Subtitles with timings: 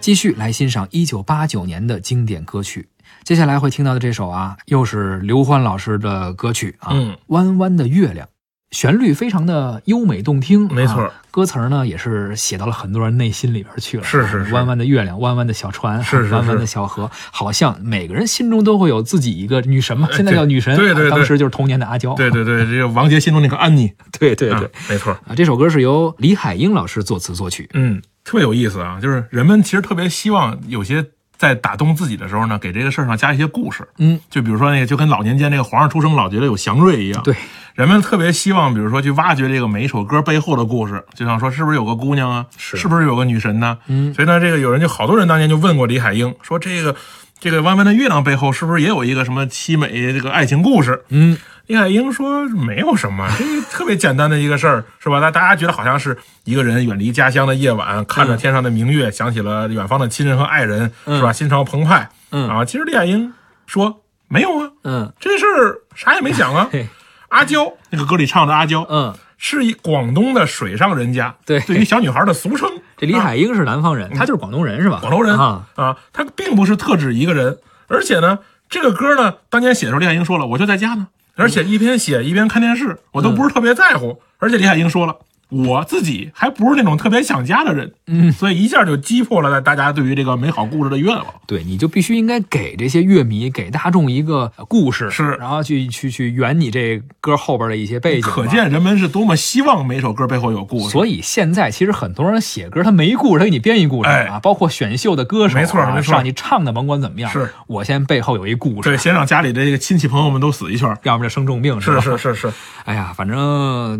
[0.00, 2.88] 继续来欣赏一九八九年的经典歌曲。
[3.22, 7.16] 接下来会听到的这首啊，又是刘欢老师的歌曲啊，嗯。
[7.26, 8.26] 弯弯的月亮》，
[8.70, 11.02] 旋律非常的优美动听，没错。
[11.02, 14.02] 啊歌词呢也是写到了很多人内心里边去了。
[14.02, 14.52] 是是是。
[14.52, 16.34] 弯弯的月亮，弯弯的小船，是是是。
[16.34, 21.06] 弯弯的小河，好像每个人心中都会有自己一个女神嘛，哎现在叫女神，对对对。
[21.06, 22.14] 啊当时就是童年的阿娇。
[22.14, 24.64] 对对对，这个王杰心中那个安妮， 对对对。
[24.64, 27.70] 啊，没错，啊，这首歌是由李海英老师作词作曲。
[27.74, 28.98] 嗯，特别有意思啊。
[29.00, 31.04] 就是人们其实特别希望有些
[31.36, 33.86] 在打动自己的时候呢，给这个事儿上加一些故事。
[33.98, 37.22] 嗯，就比如说那个，就跟老年间那个皇上出生老觉得有祥瑞一样。
[37.22, 37.34] 对，
[37.74, 43.78] 人们特别希望，比如说去挖掘这个每一首歌背后的故事，就像说是不是有个姑娘啊，是不是有个女神呢？
[43.86, 46.94] 嗯所以呢，这个有人就好多人当年就问过李海英，说这个
[47.38, 51.02] 这个弯弯的月亮背后是不是也有一个什么凄美这个爱情故事？
[51.08, 51.38] 嗯，
[51.70, 55.20] 李海英说没有什么，这个特别简单的一个事儿，是吧？
[55.20, 61.32] 那大家觉得好像是一个人远离家乡的夜晚，看着天上的明月，想起了远方的亲人和爱人，是吧？
[61.32, 62.10] 心潮澎湃。
[62.32, 63.32] 嗯啊，其实李海英
[63.68, 66.68] 说没有啊，嗯这事儿啥也没想啊。
[67.30, 72.68] 阿娇那个歌里唱的阿娇，嗯，是一广东的水上人家，对对于小女孩的俗称。
[72.96, 74.98] 这李海英是南方人，他就是广东人是吧？
[75.00, 81.06] 广东人啊，啊，他并不是特指一个人，而且呢，这个歌呢，当年写的时候，李海英说了，我就在家呢，
[81.40, 84.20] 而且一边写一边看电视，我都不是特别在乎。
[84.38, 85.16] 而且李海英说了，
[85.50, 91.26] 我自己还不是那种特别想家的人，嗯，所以一下就击破了大家对于这个美好故事的愿望。
[91.46, 98.30] 对，你就必须应该给这些乐迷、给大众一个故事，是然后去去去圆你这歌后边的一些背景。
[98.30, 100.90] 可见人们是多么希望每首歌背后有故事。
[100.90, 110.88] 所以现在其实很多人写歌，他没故事，他给你编一故事哎啊，包括选秀的歌手啊，没错没错让你唱的甭管怎么样，是我先背后有一故事对，，先让家里的这个亲戚朋友们都死一圈。
[111.02, 112.00] 要不然就生重病是吧？
[112.00, 112.52] 是是是，
[112.84, 113.36] 哎呀，反正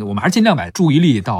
[0.06, 1.39] 我们还是尽量把注意力到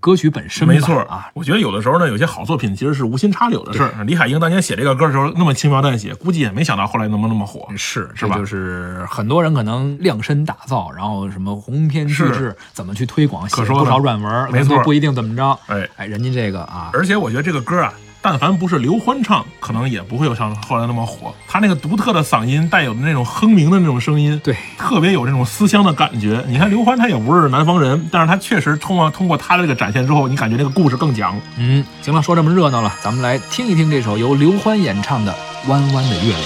[0.00, 1.30] 歌曲本身，没错啊。
[1.34, 4.04] 我觉得有的时候呢，有些好作品其实是无心插柳的事儿。
[4.04, 7.68] 李海英当年写这个歌的时候那么轻描淡写，估计也没想到后来能不能那么火。
[7.76, 15.58] 是，是吧就是很多人可能量身打造，然后什么鸿篇巨是制怎么去推广，写可说呢了不少软文，没错不一定怎么着。
[15.66, 21.34] 哎，哎，人家这个啊，而且我觉得这个歌啊，但凡不是刘欢唱，可能也不会有像后来那么火。
[21.48, 26.44] 他那个独特的嗓音，带有的那种哼鸣的那种声音，对，特别有这种思乡的感觉。
[26.46, 31.34] 你看刘欢他也不是南方人，但是他确实通过通过他的这个展现之后，你感觉这个故事更讲。
[31.56, 35.32] 嗯，行了，说这么热闹了，咱们来听一听这首由刘欢演唱的
[35.70, 36.42] 《弯弯的月亮》。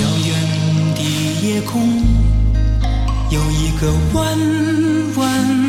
[0.00, 1.02] 遥远的
[1.46, 2.02] 夜空
[3.30, 4.36] 有一个弯
[5.16, 5.61] 弯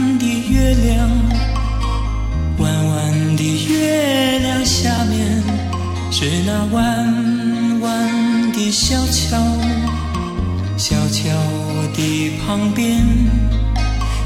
[12.55, 13.03] 旁边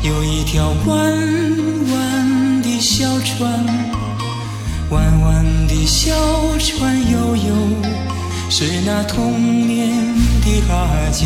[0.04, 0.98] 有一条弯
[1.94, 3.66] 弯的小船，
[4.90, 6.14] 弯弯的小
[6.60, 7.54] 船悠悠。
[8.50, 11.26] 是那童年的阿娇。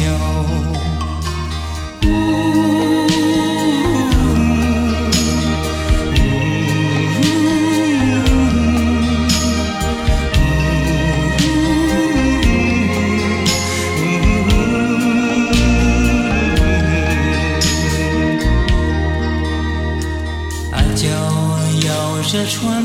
[22.32, 22.82] 着船，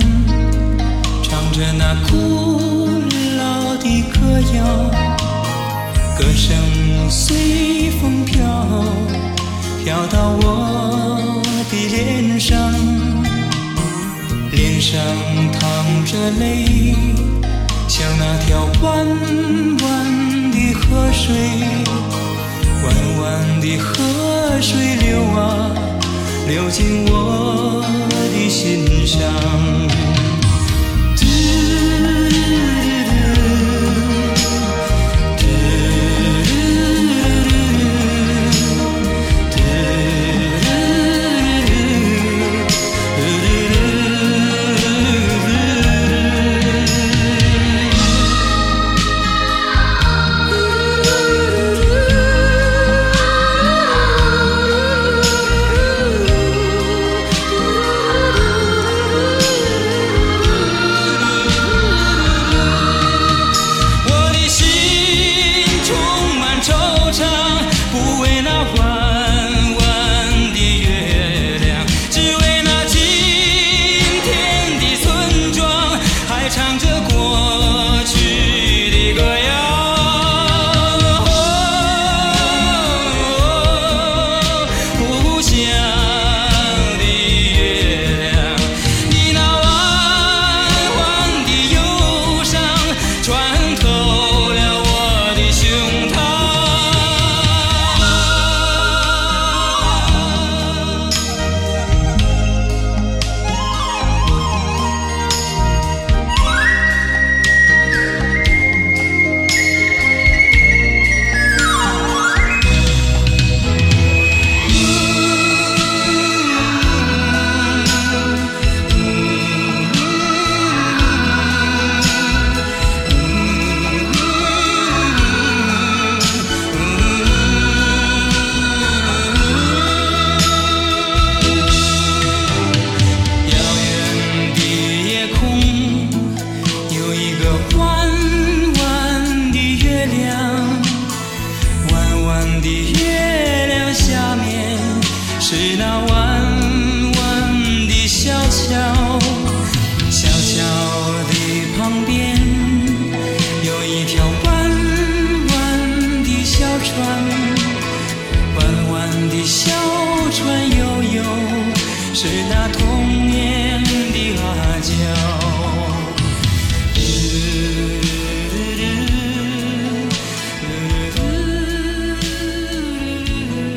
[1.22, 2.90] 唱着那古
[3.38, 4.90] 老的歌谣，
[6.18, 6.56] 歌声
[7.08, 8.44] 随风飘，
[9.84, 11.40] 飘到我
[11.70, 12.58] 的脸上，
[14.50, 15.00] 脸上
[15.52, 16.96] 淌着泪，
[17.86, 19.06] 像那条弯
[19.84, 21.36] 弯的河水，
[22.82, 22.84] 弯
[23.22, 23.94] 弯的河
[24.60, 25.70] 水流啊，
[26.46, 30.15] 流进我的心上。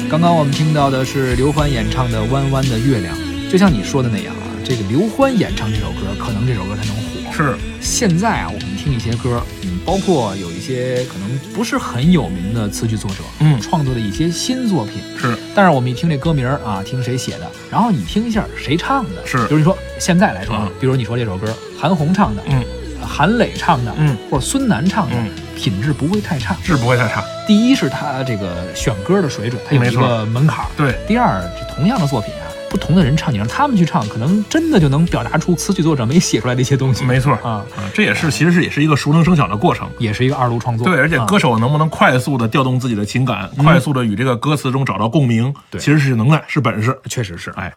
[0.10, 3.16] 刚刚我们听到的是刘欢演唱的《弯弯的月亮》，
[3.52, 7.32] 就像你说的那样啊，这个刘欢演唱这首歌，可能这首歌才能火。
[7.32, 7.56] 是。
[7.80, 13.62] 现在啊，我们听一些歌，嗯，包括有一些可能不是很有名的词曲作者，嗯。
[13.62, 15.38] 创作的一些新作品，是。
[15.54, 19.38] 但是我们一听这歌名啊，听谁写的，然后你听一下谁唱的，是。
[19.46, 22.64] 比如你说现在来说比如你说这首歌韩红唱的，嗯，
[23.20, 26.56] 韩磊唱的，嗯，或者孙楠唱的，嗯品质不会太差。
[26.64, 27.22] 是不会太差。
[27.46, 30.68] 第一是他这个选歌的水准，他有一个门槛儿。
[30.78, 37.04] 对，第二，这同样的作品啊，不同的人唱，你让他们去唱，可能真的就能表达出词曲作者没写出来的一些东西。
[37.04, 39.86] 没错啊，啊，这也是其实是也是一个熟能生巧的过程。
[39.98, 40.88] 也是一个二度创作。
[40.88, 46.98] 对，而且啊歌手能不能快速的调动自己的情感，快速的与这个歌词中找到共鸣，对其实是能耐，是本事。
[47.10, 47.52] 确实是。
[47.58, 47.74] 哎，